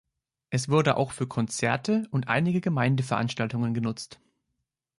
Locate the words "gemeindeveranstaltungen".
2.59-3.75